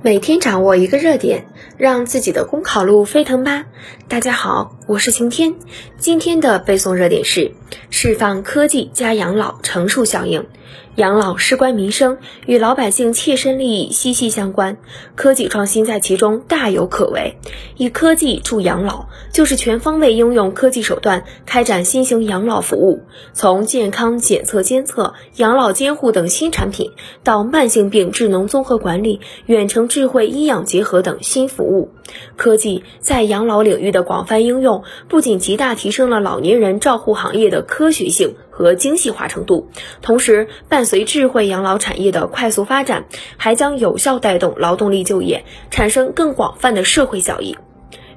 [0.00, 1.44] 每天掌握一个热点，
[1.76, 3.64] 让自己的公考路飞腾吧！
[4.06, 5.54] 大家好，我是晴天。
[5.98, 7.52] 今天的背诵热点是：
[7.90, 10.46] 释放科技加养老乘数效应。
[10.94, 14.78] 养老事关民生，与老百姓切身利益息息相关，
[15.14, 17.36] 科技创新在其中大有可为。
[17.76, 23.02] 以科技助养老，就是全方位应用科技手段，开展新型养老服务。
[23.34, 31.90] 从健康检测监测、养老监护等新产品，到慢性病智能综合管理、远程智慧医养结合等新服务，
[32.36, 38.34] 科技在养老领域的广泛应用，不仅极大提升了老年人照护行业的科学性。
[38.50, 39.68] 和精细化程度，
[40.02, 43.04] 同时伴随智慧养老产业的快速发展，
[43.36, 47.56] 还将有效带动劳动力就业，产生更广泛的社会效益。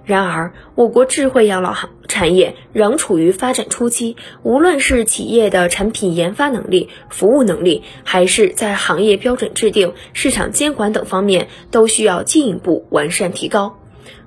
[0.03, 13.77] 然而，我国智慧养老行产业仍处于发展初期，无论是企业的产品研发能力、服务能力，还是在行业标准制定、市场监管等方面，都需要进一步完善提高。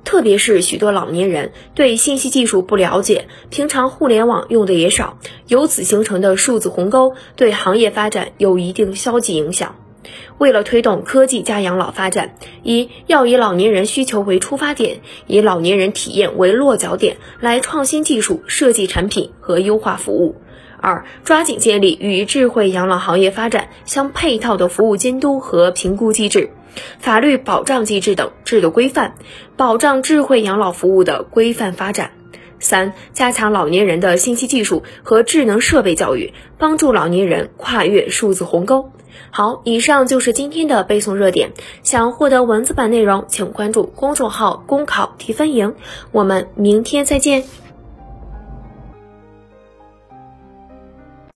[0.04, 5.18] 特别是许多老年人对信息技术不了解，平常互联网用的也少，
[5.48, 9.76] 由此形成的数字鸿沟对行业发展有一定消极影响。
[10.36, 20.36] 为了推动科技加养老发展，一要以老年人需求为出发点，以老年人体验为落脚点，来创新技术、设计产品和优化服务。
[20.84, 26.50] 二，抓紧建立与智慧养老行业发展相配套的服务监督和评估机制。
[26.98, 29.14] 法律保障机制等制度规范，
[29.56, 32.10] 保障智慧养老服务的规范发展。
[32.58, 38.90] 三、加强老年人的信息技术和智能设备教育，帮助老年人跨越数字鸿沟。
[39.30, 41.52] 好，以上就是今天的背诵热点。
[41.82, 45.74] 想获得文字版内容，请关注公众号“公考提分营”。
[46.12, 47.44] 我们明天再见。